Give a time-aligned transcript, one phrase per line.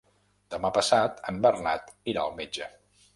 [0.53, 2.71] Demà passat en Bernat irà al metge.